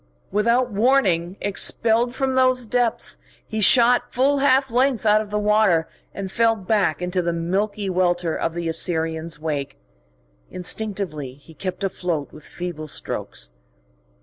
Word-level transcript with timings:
Without 0.31 0.71
warning 0.71 1.37
expelled 1.41 2.15
from 2.15 2.33
those 2.33 2.65
depths, 2.65 3.19
he 3.45 3.61
shot 3.61 4.11
full 4.11 4.39
half 4.39 4.71
length 4.71 5.05
out 5.05 5.21
of 5.21 5.31
water, 5.31 5.87
and 6.11 6.31
fell 6.31 6.55
back 6.55 7.03
into 7.03 7.21
the 7.21 7.31
milky 7.31 7.87
welter 7.87 8.35
of 8.35 8.55
the 8.55 8.67
Assyrian's 8.67 9.37
wake. 9.39 9.77
Instinctively 10.49 11.35
he 11.35 11.53
kept 11.53 11.83
afloat 11.83 12.31
with 12.33 12.43
feeble 12.43 12.87
strokes. 12.87 13.51